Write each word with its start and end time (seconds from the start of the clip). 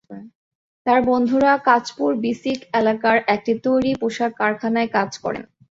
তাঁর 0.85 0.99
বন্ধুরা 1.09 1.51
কাঁচপুর 1.67 2.09
বিসিক 2.23 2.59
এলাকার 2.73 3.17
একটি 3.27 3.53
তৈরি 3.65 3.91
পোশাক 4.01 4.31
কারখানায় 4.39 4.89
কাজ 4.95 5.11
করেন। 5.23 5.45